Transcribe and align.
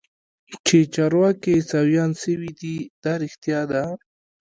چې 0.65 0.77
چارواکي 0.93 1.51
عيسويان 1.57 2.11
سوي 2.23 2.51
دي 2.59 2.75
دا 3.03 3.13
رښتيا 3.21 3.59
ده. 3.71 3.83